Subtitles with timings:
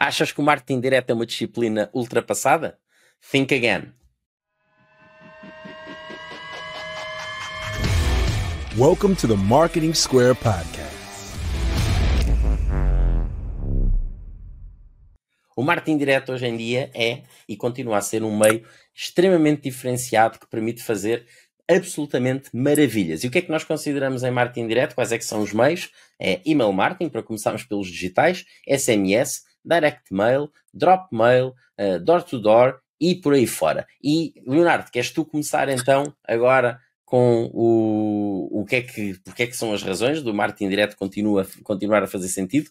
[0.00, 2.78] Achas que o marketing direto é uma disciplina ultrapassada?
[3.32, 3.92] Think again.
[8.76, 10.94] Welcome to the Marketing Square Podcast.
[15.56, 20.38] O marketing direto hoje em dia é e continua a ser um meio extremamente diferenciado
[20.38, 21.26] que permite fazer
[21.68, 23.24] absolutamente maravilhas.
[23.24, 24.94] E o que é que nós consideramos em marketing direto?
[24.94, 25.90] Quais é que são os meios?
[26.20, 32.38] É email marketing, para começarmos pelos digitais, SMS, direct mail, drop mail, uh, door to
[32.38, 33.86] door e por aí fora.
[34.02, 39.46] E Leonardo, queres tu começar então agora com o, o que é que, porque é
[39.46, 42.70] que são as razões do marketing direto continua, continuar a fazer sentido?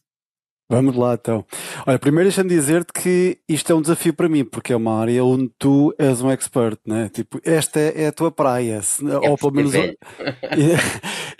[0.70, 1.46] Vamos lá então.
[1.86, 5.24] Olha, primeiro deixa-me dizer-te que isto é um desafio para mim, porque é uma área
[5.24, 7.08] onde tu és um expert, né?
[7.08, 9.96] Tipo, esta é, a tua praia, é ou pelo menos é,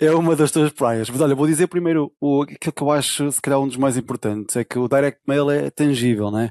[0.00, 1.10] é uma das tuas praias.
[1.10, 3.98] Mas olha, vou dizer primeiro o, aquilo que eu acho, se calhar, um dos mais
[3.98, 6.48] importantes, é que o direct mail é tangível, né?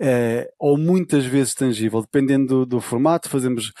[0.00, 3.72] É, ou muitas vezes tangível, dependendo do, do formato, fazemos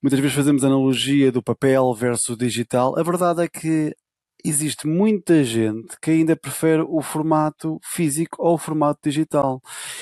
[0.00, 2.96] muitas vezes fazemos analogia do papel versus digital.
[2.96, 3.92] A verdade é que
[4.48, 9.60] existe muita gente que ainda prefere o formato físico ou o formato digital.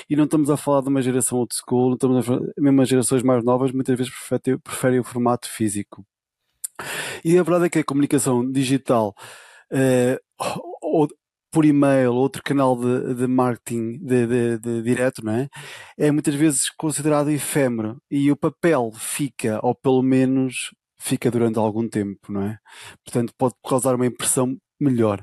[0.08, 2.82] E não estamos a falar de uma geração old school, não estamos a falar, mesmo
[2.82, 6.04] as gerações mais novas muitas vezes preferem, preferem o formato físico.
[7.24, 9.14] E a verdade é que a comunicação digital,
[9.72, 10.20] eh,
[10.82, 11.08] ou
[11.50, 15.48] por e-mail, outro canal de, de marketing de, de, de, direto, não é?
[15.96, 20.74] É muitas vezes considerado efêmero e o papel fica, ou pelo menos
[21.04, 22.58] fica durante algum tempo, não é?
[23.04, 25.22] Portanto, pode causar uma impressão melhor.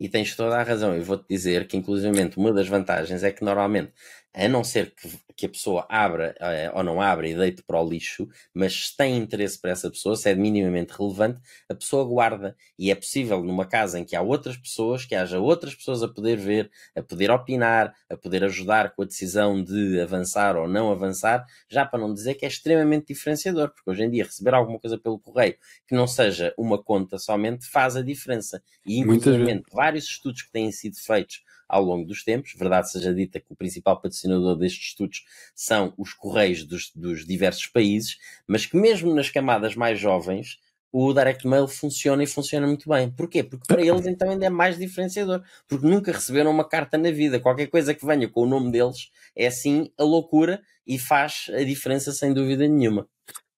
[0.00, 0.94] E tens toda a razão.
[0.94, 3.92] Eu vou-te dizer que, inclusivamente, uma das vantagens é que normalmente
[4.34, 7.80] a não ser que, que a pessoa abra eh, ou não abra e deite para
[7.80, 12.04] o lixo, mas se tem interesse para essa pessoa, se é minimamente relevante, a pessoa
[12.04, 12.56] guarda.
[12.76, 16.08] E é possível numa casa em que há outras pessoas, que haja outras pessoas a
[16.08, 20.90] poder ver, a poder opinar, a poder ajudar com a decisão de avançar ou não
[20.90, 24.80] avançar, já para não dizer que é extremamente diferenciador, porque hoje em dia receber alguma
[24.80, 25.56] coisa pelo correio
[25.86, 28.60] que não seja uma conta somente faz a diferença.
[28.84, 32.54] E, inclusive, vários estudos que têm sido feitos ao longo dos tempos.
[32.56, 37.66] Verdade seja dita que o principal patrocinador destes estudos são os Correios dos, dos diversos
[37.66, 40.58] países, mas que mesmo nas camadas mais jovens
[40.96, 43.10] o direct mail funciona e funciona muito bem.
[43.10, 43.42] Porquê?
[43.42, 47.40] Porque para eles então ainda é mais diferenciador, porque nunca receberam uma carta na vida.
[47.40, 51.64] Qualquer coisa que venha com o nome deles é assim a loucura e faz a
[51.64, 53.08] diferença sem dúvida nenhuma.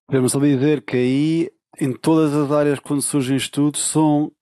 [0.07, 4.33] Podemos só dizer que aí, em todas as áreas, quando surgem estudos, são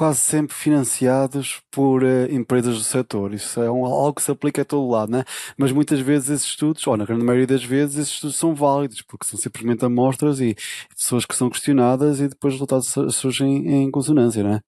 [0.00, 3.34] quase sempre financiados por uh, empresas do setor.
[3.34, 5.24] Isso é um, algo que se aplica a todo lado, né?
[5.58, 9.02] Mas muitas vezes esses estudos, ou na grande maioria das vezes, esses estudos são válidos,
[9.02, 10.56] porque são simplesmente amostras e
[10.96, 14.60] pessoas que são questionadas e depois os resultados surgem em consonância, né?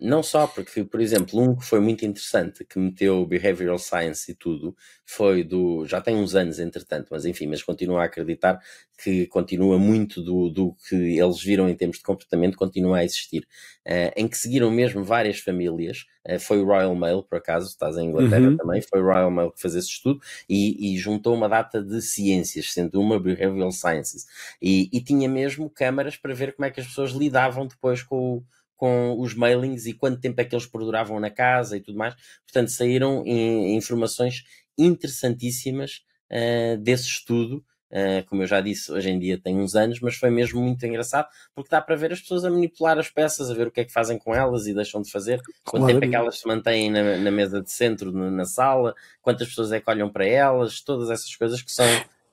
[0.00, 4.34] Não só, porque, por exemplo, um que foi muito interessante, que meteu Behavioral Science e
[4.34, 5.84] tudo, foi do.
[5.86, 8.60] Já tem uns anos, entretanto, mas enfim, mas continuo a acreditar
[9.02, 13.46] que continua muito do, do que eles viram em termos de comportamento, continua a existir.
[13.86, 17.96] Uh, em que seguiram mesmo várias famílias, uh, foi o Royal Mail, por acaso, estás
[17.96, 18.56] em Inglaterra uhum.
[18.56, 22.02] também, foi o Royal Mail que fez esse estudo e, e, juntou uma data de
[22.02, 24.26] ciências, sendo uma Behavioral Sciences.
[24.60, 28.36] E, e tinha mesmo câmaras para ver como é que as pessoas lidavam depois com
[28.36, 28.44] o
[28.78, 32.14] com os mailings e quanto tempo é que eles perduravam na casa e tudo mais.
[32.46, 34.44] Portanto, saíram informações
[34.78, 37.62] interessantíssimas uh, desse estudo.
[37.90, 40.84] Uh, como eu já disse, hoje em dia tem uns anos, mas foi mesmo muito
[40.84, 43.80] engraçado porque dá para ver as pessoas a manipular as peças, a ver o que
[43.80, 45.86] é que fazem com elas e deixam de fazer, quanto claro.
[45.94, 49.48] tempo é que elas se mantêm na, na mesa de centro, na, na, sala, quantas
[49.48, 51.86] pessoas é que olham para elas, todas essas coisas que são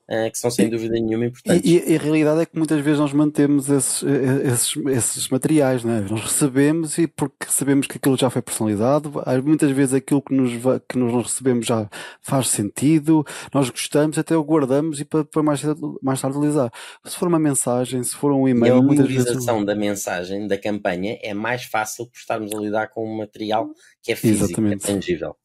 [0.08, 1.68] uh, que são sem dúvida nenhuma importantes.
[1.68, 5.84] E, e, a realidade é que muitas vezes nós mantemos esses, eh, esses, esses materiais,
[5.84, 6.00] não é?
[6.00, 9.12] Nós recebemos e porque sabemos que aquilo já foi personalizado,
[9.44, 10.52] muitas vezes aquilo que, nos,
[10.88, 11.88] que nós recebemos já
[12.20, 15.62] faz sentido, nós gostamos, até o guardamos e para, para mais,
[16.02, 16.70] mais tarde utilizar.
[17.04, 18.76] Se for uma mensagem, se for um e-mail.
[18.76, 19.66] E a memorização vezes...
[19.66, 23.68] da mensagem, da campanha, é mais fácil por estarmos a lidar com um material
[24.02, 24.90] que é físico, Exatamente.
[24.90, 25.36] é tangível.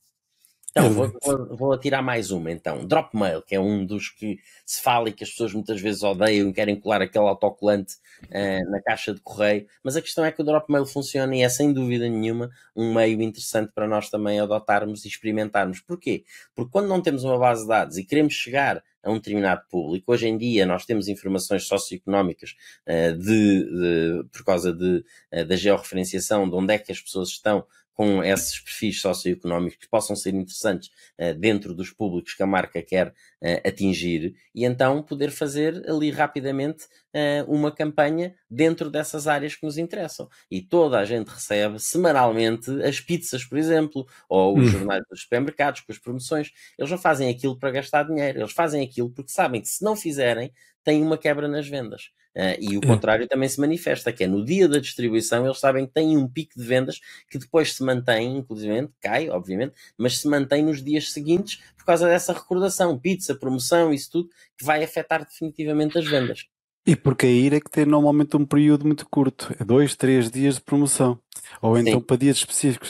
[0.71, 2.85] Então, vou, vou, vou, atirar mais uma então.
[2.87, 6.49] Dropmail, que é um dos que se fala e que as pessoas muitas vezes odeiam
[6.49, 10.41] e querem colar aquele autocolante uh, na caixa de correio, mas a questão é que
[10.41, 15.03] o Dropmail funciona e é sem dúvida nenhuma um meio interessante para nós também adotarmos
[15.03, 15.81] e experimentarmos.
[15.81, 16.23] Porquê?
[16.55, 20.11] Porque quando não temos uma base de dados e queremos chegar a um determinado público.
[20.11, 22.55] Hoje em dia nós temos informações socioeconómicas
[22.87, 25.03] uh, de, de, por causa de,
[25.33, 29.89] uh, da georreferenciação, de onde é que as pessoas estão com esses perfis socioeconómicos que
[29.89, 30.89] possam ser interessantes
[31.19, 36.09] uh, dentro dos públicos que a marca quer uh, atingir e então poder fazer ali
[36.09, 40.29] rapidamente uh, uma campanha dentro dessas áreas que nos interessam.
[40.49, 44.71] E toda a gente recebe semanalmente as pizzas, por exemplo, ou os hum.
[44.71, 46.51] jornais dos supermercados com as promoções.
[46.77, 49.95] Eles não fazem aquilo para gastar dinheiro, eles fazem aquilo porque sabem que se não
[49.95, 50.51] fizerem,
[50.83, 52.09] têm uma quebra nas vendas.
[52.35, 52.87] Uh, e o é.
[52.87, 56.27] contrário também se manifesta, que é no dia da distribuição eles sabem que têm um
[56.29, 61.11] pico de vendas que depois se mantém, inclusive, cai, obviamente, mas se mantém nos dias
[61.11, 66.45] seguintes por causa dessa recordação, pizza, promoção, isso tudo, que vai afetar definitivamente as vendas.
[66.85, 70.31] E porque a ir é que tem normalmente um período muito curto, é dois, três
[70.31, 71.19] dias de promoção.
[71.61, 72.01] Ou então Sim.
[72.01, 72.89] para dias específicos.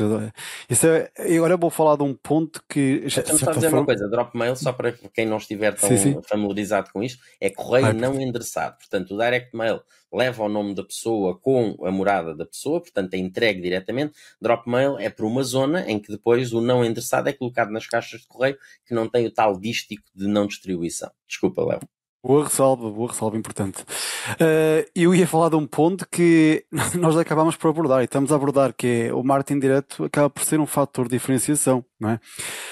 [0.69, 2.99] Isso é, agora eu vou falar de um ponto que.
[2.99, 3.79] Deixa-me só dizer forma...
[3.79, 6.21] uma coisa: Dropmail, só para quem não estiver tão sim, sim.
[6.27, 8.77] familiarizado com isto, é correio ah, não endereçado.
[8.77, 9.81] Portanto, o direct mail
[10.13, 14.13] leva o nome da pessoa com a morada da pessoa, portanto é entregue diretamente.
[14.41, 18.21] Dropmail é por uma zona em que depois o não endereçado é colocado nas caixas
[18.21, 21.11] de correio que não tem o tal dístico de não distribuição.
[21.27, 21.79] Desculpa, Léo.
[22.23, 23.81] Boa ressalva, boa ressalva, importante.
[23.81, 26.63] Uh, eu ia falar de um ponto que
[26.99, 30.43] nós acabamos por abordar e estamos a abordar, que é o marketing direto acaba por
[30.43, 32.19] ser um fator de diferenciação, não é?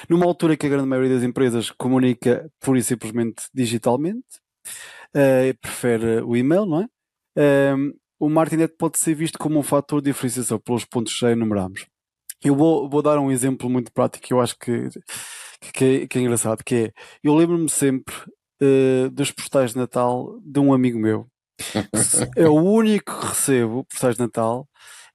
[0.08, 4.38] Numa altura que a grande maioria das empresas comunica pura e simplesmente digitalmente,
[5.16, 7.74] uh, prefere o e-mail, não é?
[7.74, 11.22] Uh, o marketing direto pode ser visto como um fator de diferenciação pelos pontos que
[11.22, 11.88] já enumeramos.
[12.44, 14.90] Eu vou, vou dar um exemplo muito prático que eu acho que,
[15.74, 16.94] que, é, que é engraçado, que é,
[17.24, 18.14] eu lembro-me sempre
[18.62, 21.28] uh, dos postais de Natal de um amigo meu.
[22.36, 24.68] é o único que recebo postais de Natal,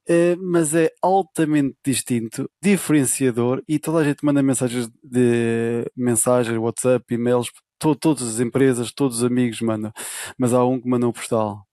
[0.09, 7.05] uh, mas é altamente distinto, diferenciador e toda a gente manda mensagens de mensagens, WhatsApp,
[7.13, 7.49] e-mails,
[7.79, 9.91] to, todas as empresas, todos os amigos mandam,
[10.37, 11.65] mas há um que manda um postal.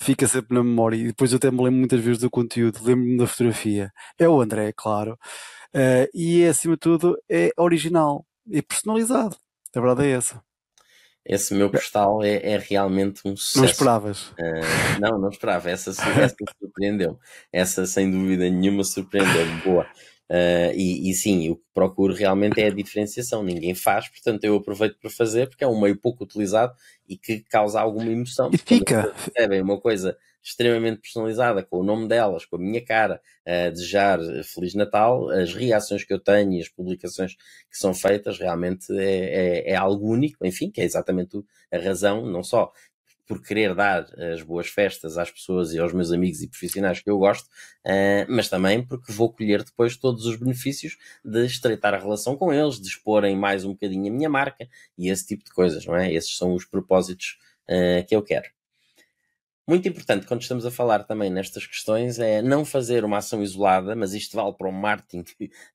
[0.00, 3.16] Fica sempre na memória e depois eu até me lembro muitas vezes do conteúdo, lembro-me
[3.16, 3.92] da fotografia.
[4.18, 5.16] É o André, claro.
[5.74, 9.36] Uh, e acima de tudo é original e personalizado.
[9.74, 10.42] A verdade é essa.
[11.24, 13.58] Esse meu postal é, é realmente um sucesso.
[13.58, 14.28] Não esperavas?
[14.30, 15.70] Uh, não, não esperava.
[15.70, 17.18] Essa, essa surpreendeu.
[17.52, 19.60] Essa, sem dúvida nenhuma, surpreendeu-me.
[19.62, 19.86] Boa.
[20.28, 23.42] Uh, e, e, sim, o que procuro realmente é a diferenciação.
[23.42, 26.72] Ninguém faz, portanto eu aproveito para fazer, porque é um meio pouco utilizado
[27.06, 28.50] e que causa alguma emoção.
[28.52, 29.14] E fica.
[29.36, 34.18] É uma coisa extremamente personalizada, com o nome delas, com a minha cara, a desejar
[34.44, 39.68] Feliz Natal, as reações que eu tenho e as publicações que são feitas realmente é,
[39.68, 42.72] é, é algo único, enfim, que é exatamente a razão, não só
[43.26, 47.08] por querer dar as boas festas às pessoas e aos meus amigos e profissionais que
[47.08, 51.98] eu gosto, uh, mas também porque vou colher depois todos os benefícios de estreitar a
[51.98, 54.68] relação com eles, de exporem mais um bocadinho a minha marca
[54.98, 56.12] e esse tipo de coisas, não é?
[56.12, 57.38] Esses são os propósitos
[57.70, 58.50] uh, que eu quero.
[59.66, 63.94] Muito importante quando estamos a falar também nestas questões é não fazer uma ação isolada,
[63.94, 65.24] mas isto vale para o marketing,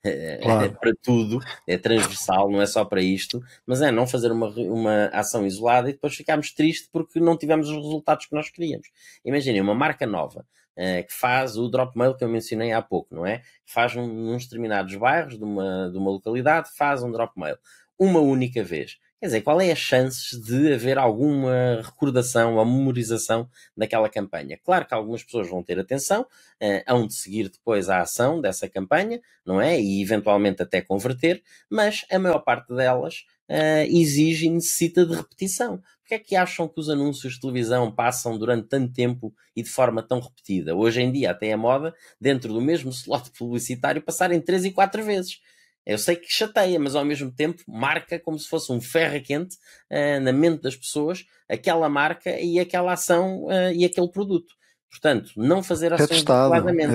[0.04, 0.66] é, claro.
[0.66, 4.50] é para tudo, é transversal, não é só para isto, mas é não fazer uma,
[4.50, 8.90] uma ação isolada e depois ficarmos tristes porque não tivemos os resultados que nós queríamos.
[9.24, 10.46] Imaginem uma marca nova
[10.76, 13.42] uh, que faz o drop mail que eu mencionei há pouco, não é?
[13.66, 17.58] Faz um, uns determinados bairros de uma, de uma localidade, faz um drop mail
[17.98, 18.98] uma única vez.
[19.20, 24.60] Quer dizer, qual é a chance de haver alguma recordação ou memorização daquela campanha?
[24.64, 28.70] Claro que algumas pessoas vão ter atenção, uh, hão de seguir depois a ação dessa
[28.70, 29.82] campanha, não é?
[29.82, 35.82] E eventualmente até converter, mas a maior parte delas uh, exige e necessita de repetição.
[36.02, 39.70] Porquê é que acham que os anúncios de televisão passam durante tanto tempo e de
[39.70, 40.76] forma tão repetida?
[40.76, 45.04] Hoje em dia até é moda, dentro do mesmo slot publicitário, passarem três e quatro
[45.04, 45.42] vezes.
[45.88, 49.56] Eu sei que chateia, mas ao mesmo tempo marca como se fosse um ferro quente
[49.90, 54.54] uh, na mente das pessoas aquela marca e aquela ação uh, e aquele produto.
[54.92, 56.26] Portanto, não fazer ações é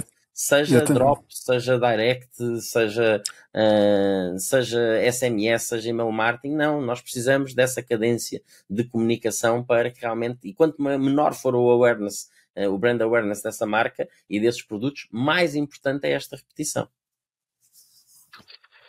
[0.01, 0.03] É,
[0.35, 3.23] seja drop, seja direct, seja,
[3.57, 10.03] uh, seja SMS, seja email marketing, não, nós precisamos dessa cadência de comunicação para que
[10.03, 12.29] realmente, e quanto menor for o awareness,
[12.71, 16.87] o brand awareness dessa marca e desses produtos, mais importante é esta repetição.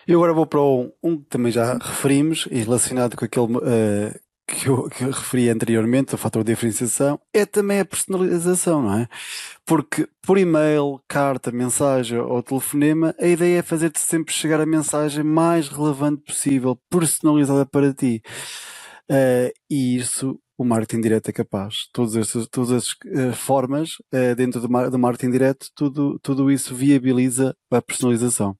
[0.06, 4.20] Eu agora vou para um, um que também já referimos e relacionado com aquele uh,
[4.46, 9.00] que, eu, que eu referi anteriormente, o fator de diferenciação, é também a personalização, não
[9.00, 9.08] é?
[9.66, 15.24] Porque por e-mail, carta, mensagem ou telefonema, a ideia é fazer-te sempre chegar a mensagem
[15.24, 18.22] mais relevante possível, personalizada para ti.
[19.10, 21.88] Uh, e isso o marketing direto é capaz.
[21.94, 26.76] Todas essas, todas essas uh, formas, uh, dentro do, do marketing direto, tudo, tudo isso
[26.76, 28.58] viabiliza a personalização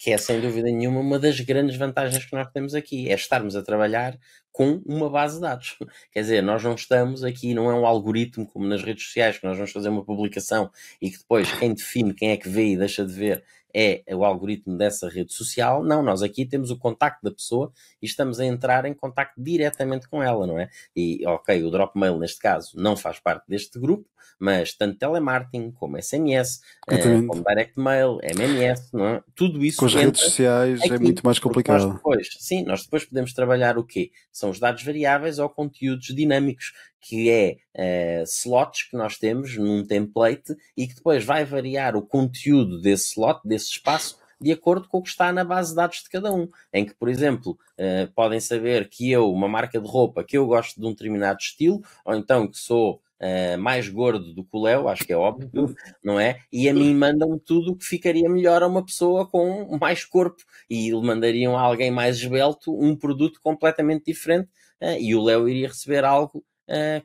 [0.00, 3.54] que é sem dúvida nenhuma uma das grandes vantagens que nós temos aqui, é estarmos
[3.54, 4.18] a trabalhar
[4.50, 5.76] com uma base de dados.
[6.10, 9.44] Quer dizer, nós não estamos aqui, não é um algoritmo como nas redes sociais, que
[9.44, 10.70] nós vamos fazer uma publicação
[11.02, 14.24] e que depois quem define quem é que vê e deixa de ver é o
[14.24, 15.82] algoritmo dessa rede social.
[15.82, 20.08] Não, nós aqui temos o contacto da pessoa e estamos a entrar em contacto diretamente
[20.08, 20.68] com ela, não é?
[20.94, 24.08] E, ok, o Dropmail, neste caso, não faz parte deste grupo,
[24.38, 29.22] mas tanto telemarketing como SMS, eh, como direct mail, MMS, não é?
[29.34, 29.78] tudo isso.
[29.78, 31.92] Com as redes sociais é muito mais complicado.
[31.92, 34.10] Depois, sim, nós depois podemos trabalhar o quê?
[34.32, 39.84] São os dados variáveis ou conteúdos dinâmicos, que é uh, slots que nós temos num
[39.84, 44.98] template e que depois vai variar o conteúdo desse slot, desse espaço, de acordo com
[44.98, 46.48] o que está na base de dados de cada um.
[46.72, 50.46] Em que, por exemplo, uh, podem saber que eu, uma marca de roupa, que eu
[50.46, 54.62] gosto de um determinado estilo, ou então que sou Uh, mais gordo do que o
[54.62, 56.40] Léo, acho que é óbvio, não é?
[56.50, 60.42] E a mim mandam tudo o que ficaria melhor a uma pessoa com mais corpo
[60.70, 64.48] e mandariam a alguém mais esbelto um produto completamente diferente
[64.80, 66.42] uh, e o Léo iria receber algo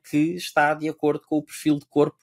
[0.10, 2.18] que está de acordo com o perfil de corpo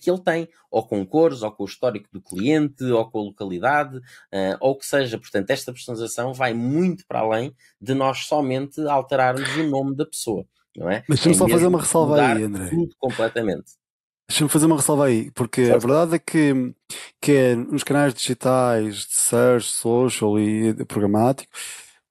[0.00, 3.22] que ele tem, ou com cores, ou com o histórico do cliente, ou com a
[3.22, 3.98] localidade,
[4.60, 5.18] ou o que seja.
[5.18, 10.46] Portanto, esta personalização vai muito para além de nós somente alterarmos o nome da pessoa
[10.76, 11.04] não é?
[11.08, 12.68] Deixa-me é só fazer uma ressalva aí, André.
[12.70, 13.72] Tudo completamente.
[14.28, 16.74] Deixa-me fazer uma ressalva aí, porque a verdade é que,
[17.20, 21.52] que é nos canais digitais de search, social e programático,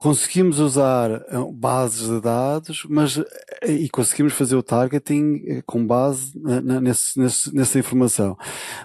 [0.01, 3.19] conseguimos usar eh, bases de dados, mas
[3.61, 6.33] eh, e conseguimos fazer o targeting eh, com base
[6.81, 8.35] nesse, nesse, nessa informação.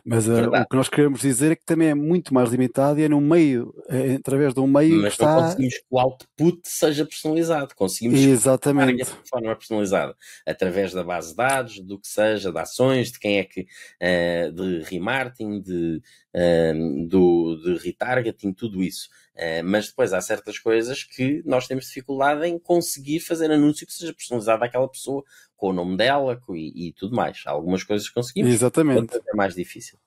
[0.05, 3.05] Mas uh, o que nós queremos dizer é que também é muito mais limitado e
[3.05, 5.37] é no meio, é através de um meio mas que está...
[5.37, 9.05] conseguimos que o output seja personalizado, conseguimos Exatamente.
[9.05, 13.39] de forma personalizada, através da base de dados, do que seja, de ações, de quem
[13.39, 16.03] é que, uh, de remarketing, de,
[16.35, 19.09] uh, do, de retargeting, tudo isso.
[19.37, 23.93] Uh, mas depois há certas coisas que nós temos dificuldade em conseguir fazer anúncio que
[23.93, 25.23] seja personalizado àquela pessoa,
[25.55, 27.43] com o nome dela e, e tudo mais.
[27.47, 29.15] Há algumas coisas que conseguimos, Exatamente.
[29.15, 29.99] é mais difícil.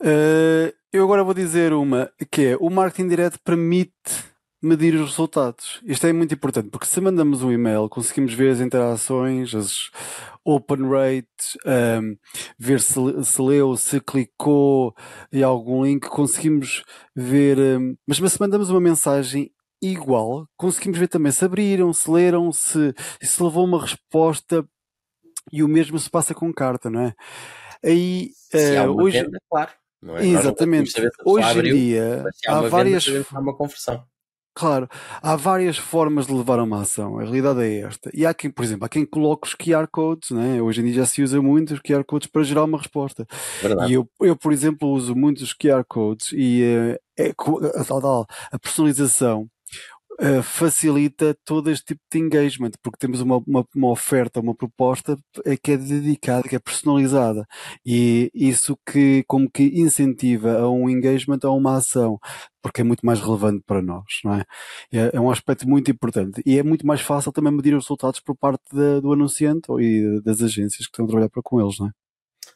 [0.00, 3.92] Uh, eu agora vou dizer uma que é o marketing direto permite
[4.64, 5.80] medir os resultados.
[5.84, 9.90] Isto é muito importante, porque se mandamos um e-mail, conseguimos ver as interações, as
[10.44, 12.16] open rates, um,
[12.58, 12.94] ver se,
[13.24, 14.94] se leu, se clicou
[15.32, 16.82] em algum link, conseguimos
[17.14, 17.58] ver.
[17.58, 19.50] Um, mas se mandamos uma mensagem
[19.82, 24.66] igual, conseguimos ver também se abriram, se leram, se, se levou uma resposta
[25.52, 27.14] e o mesmo se passa com carta, não é?
[27.84, 29.70] Aí, se uh, hoje, venda, claro.
[30.16, 30.26] É?
[30.26, 30.92] Exatamente.
[31.24, 33.06] Hoje em dia há, há várias.
[33.30, 34.04] Uma conversão.
[34.54, 34.88] Claro,
[35.20, 38.08] há várias formas de levar a uma ação, a realidade é esta.
[38.14, 40.62] E há quem, por exemplo, há quem coloque os QR codes, né?
[40.62, 43.26] hoje em dia já se usa muito os QR codes para gerar uma resposta.
[43.60, 43.90] Verdade.
[43.90, 48.58] E eu, eu, por exemplo, uso muito os QR codes e uh, é, a, a
[48.58, 49.48] personalização
[50.20, 55.16] uh, facilita todo este tipo de engagement, porque temos uma, uma, uma, oferta, uma proposta
[55.44, 57.46] eh, que é dedicada, que é personalizada.
[57.84, 62.18] E isso que, como que incentiva a um engagement, a uma ação,
[62.62, 64.44] porque é muito mais relevante para nós, não é?
[64.92, 66.42] É, é um aspecto muito importante.
[66.46, 68.64] E é muito mais fácil também medir os resultados por parte
[69.02, 72.03] do anunciante e das agências que estão a trabalhar com eles, não é?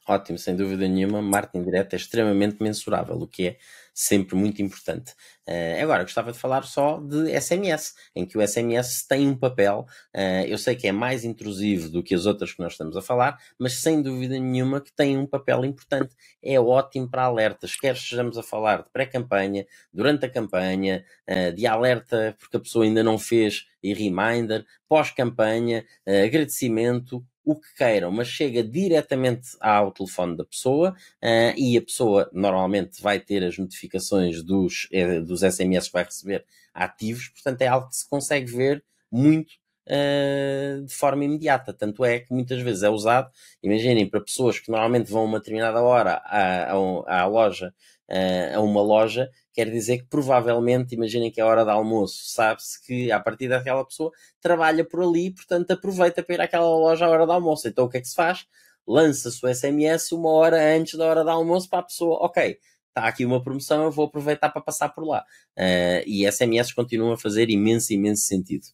[0.08, 1.20] Ótimo, sem dúvida nenhuma.
[1.20, 3.58] Marketing direto é extremamente mensurável, o que é
[3.92, 5.12] sempre muito importante.
[5.46, 9.84] Uh, agora, gostava de falar só de SMS, em que o SMS tem um papel,
[10.16, 13.02] uh, eu sei que é mais intrusivo do que as outras que nós estamos a
[13.02, 16.14] falar, mas sem dúvida nenhuma que tem um papel importante.
[16.42, 21.66] É ótimo para alertas, quer estejamos a falar de pré-campanha, durante a campanha, uh, de
[21.66, 28.28] alerta porque a pessoa ainda não fez e reminder, pós-campanha, agradecimento, o que queiram, mas
[28.28, 34.42] chega diretamente ao telefone da pessoa uh, e a pessoa normalmente vai ter as notificações
[34.42, 38.84] dos, eh, dos SMS que vai receber ativos, portanto é algo que se consegue ver
[39.10, 39.54] muito
[39.86, 41.72] uh, de forma imediata.
[41.72, 43.30] Tanto é que muitas vezes é usado,
[43.62, 47.72] imaginem, para pessoas que normalmente vão uma determinada hora à, à, à loja,
[48.10, 52.84] uh, a uma loja, quer dizer que provavelmente, imaginem que é hora de almoço, sabe-se
[52.84, 54.10] que a partir daquela pessoa
[54.40, 57.68] trabalha por ali, portanto aproveita para ir àquela loja à hora do almoço.
[57.68, 58.46] Então o que é que se faz?
[58.86, 63.06] Lança-se o SMS uma hora antes da hora do almoço para a pessoa, ok, está
[63.06, 65.24] aqui uma promoção, eu vou aproveitar para passar por lá.
[65.56, 68.66] Uh, e SMS continuam a fazer imenso, imenso sentido.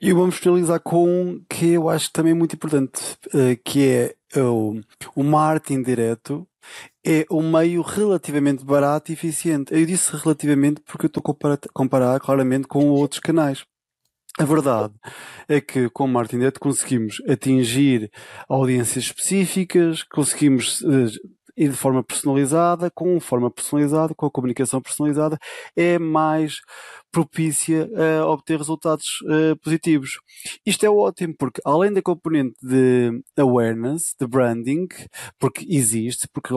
[0.00, 4.80] E vamos finalizar com um que eu acho também muito importante, uh, que é o,
[5.14, 6.48] o marketing direto
[7.04, 9.74] é um meio relativamente barato e eficiente.
[9.74, 13.64] Eu disse relativamente porque eu estou a comparar, claramente com outros canais.
[14.38, 14.94] A verdade
[15.46, 18.10] é que com o Martin Direto conseguimos atingir
[18.48, 21.06] audiências específicas, conseguimos uh,
[21.56, 25.38] ir de forma personalizada, com forma personalizada, com a comunicação personalizada,
[25.76, 26.60] é mais
[27.12, 27.88] propícia
[28.20, 30.18] a obter resultados uh, positivos.
[30.64, 34.88] Isto é ótimo porque além da componente de awareness, de branding,
[35.38, 36.54] porque existe, porque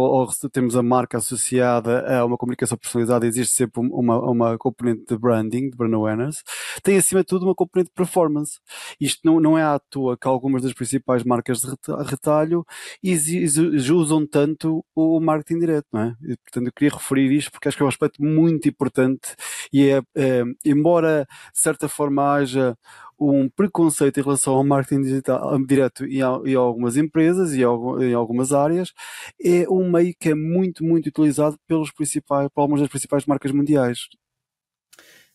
[0.54, 5.70] temos a marca associada a uma comunicação personalizada, existe sempre uma, uma componente de branding,
[5.70, 6.42] de brand awareness,
[6.82, 8.60] tem acima de tudo uma componente de performance.
[9.00, 11.68] Isto não, não é à toa que algumas das principais marcas de
[12.06, 12.66] retalho
[13.90, 16.16] usam tanto o marketing direto, não é?
[16.24, 19.36] E, portanto, eu queria referir isto porque acho que é um aspecto muito importante
[19.74, 22.78] e é, é embora de certa forma haja
[23.20, 28.52] um preconceito em relação ao marketing digital direto em, em algumas empresas e em algumas
[28.54, 28.94] áreas,
[29.42, 33.52] é um meio que é muito, muito utilizado pelos principais, por algumas das principais marcas
[33.52, 34.08] mundiais.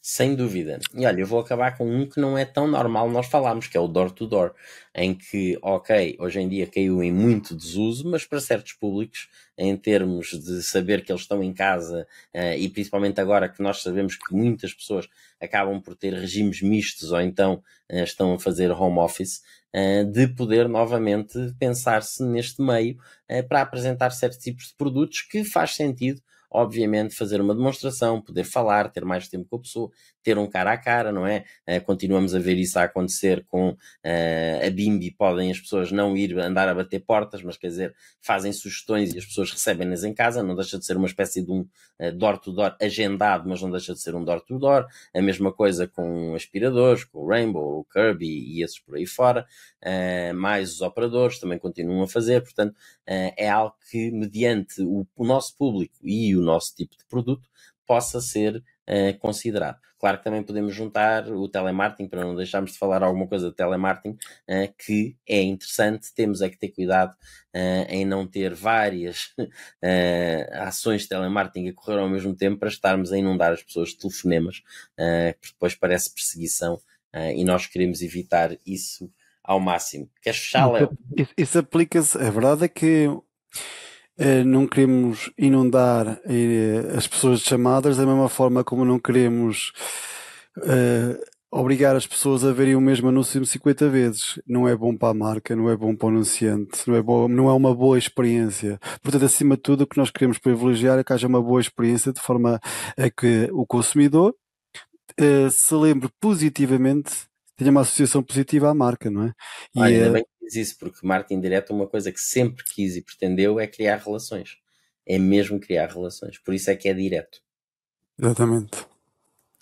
[0.02, 0.78] Sem dúvida.
[0.94, 3.76] E olha, eu vou acabar com um que não é tão normal nós falarmos, que
[3.76, 4.54] é o door-to-door,
[4.94, 9.28] em que, ok, hoje em dia caiu em muito desuso, mas para certos públicos,
[9.58, 13.82] em termos de saber que eles estão em casa, uh, e principalmente agora que nós
[13.82, 15.06] sabemos que muitas pessoas
[15.38, 19.42] acabam por ter regimes mistos ou então uh, estão a fazer home office,
[19.74, 22.96] uh, de poder novamente pensar-se neste meio
[23.48, 28.90] para apresentar certos tipos de produtos que faz sentido obviamente, fazer uma demonstração, poder falar,
[28.90, 29.90] ter mais tempo com a pessoa,
[30.22, 31.44] ter um cara a cara, não é?
[31.68, 36.16] Uh, continuamos a ver isso a acontecer com uh, a Bimbi, podem as pessoas não
[36.16, 40.12] ir andar a bater portas, mas quer dizer, fazem sugestões e as pessoas recebem-nas em
[40.12, 43.94] casa, não deixa de ser uma espécie de um uh, door-to-door agendado, mas não deixa
[43.94, 44.86] de ser um door-to-door.
[45.14, 49.46] A mesma coisa com aspiradores, com o Rainbow, o Kirby e esses por aí fora,
[50.34, 52.74] mais os operadores também continuam a fazer, portanto,
[53.06, 57.48] é algo que, mediante o, o nosso público e o nosso tipo de produto,
[57.90, 59.76] possa ser uh, considerado.
[59.98, 63.56] Claro que também podemos juntar o telemarketing, para não deixarmos de falar alguma coisa de
[63.56, 69.34] telemarketing, uh, que é interessante, temos é que ter cuidado uh, em não ter várias
[70.54, 73.98] ações de telemarketing a correr ao mesmo tempo para estarmos a inundar as pessoas de
[73.98, 74.62] telefonemas,
[75.40, 76.80] porque depois parece perseguição
[77.34, 79.10] e nós queremos evitar isso
[79.42, 80.08] ao máximo.
[80.22, 80.96] Queres fechar, Léo?
[81.36, 83.08] Isso, aplica-se, a verdade é que
[84.44, 89.72] não queremos inundar eh, as pessoas de chamadas da mesma forma como não queremos
[90.58, 91.18] uh,
[91.50, 94.40] obrigar as pessoas a verem o mesmo anúncio 50 vezes.
[94.46, 97.28] Não é bom para a marca, não é bom para o anunciante, não é, bom,
[97.28, 98.78] não é uma boa experiência.
[99.02, 102.12] Portanto, acima de tudo, o que nós queremos privilegiar é que haja uma boa experiência
[102.12, 102.60] de forma
[102.96, 104.34] a que o consumidor
[105.18, 107.10] uh, se lembre positivamente,
[107.56, 109.32] tenha uma associação positiva à marca, não é?
[109.74, 110.10] E Olha, é...
[110.10, 113.96] bem diz isso, porque marketing direto, uma coisa que sempre quis e pretendeu é criar
[113.96, 114.58] relações.
[115.06, 116.38] É mesmo criar relações.
[116.38, 117.40] Por isso é que é direto.
[118.18, 118.86] Exatamente.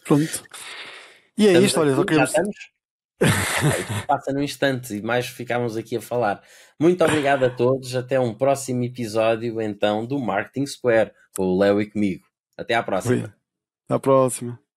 [0.05, 0.43] Pronto.
[1.37, 2.33] E é isto, olha, só queremos.
[4.07, 6.43] passa num instante e mais ficámos aqui a falar.
[6.79, 7.95] Muito obrigado a todos.
[7.95, 12.25] Até um próximo episódio, então, do Marketing Square, com o Léo e comigo.
[12.57, 13.35] Até à próxima.
[13.87, 14.68] Até à próxima.